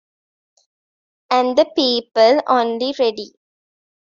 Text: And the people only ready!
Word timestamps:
And 1.29 1.55
the 1.55 1.65
people 1.75 2.41
only 2.47 2.95
ready! 2.97 3.35